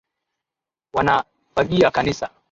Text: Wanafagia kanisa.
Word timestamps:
Wanafagia 0.93 1.91
kanisa. 1.91 2.29